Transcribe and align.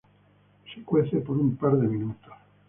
Se 0.73 0.81
cuece 0.83 1.17
por 1.21 1.37
un 1.37 1.55
par 1.57 1.73
de 1.77 1.87
minutos. 1.87 2.33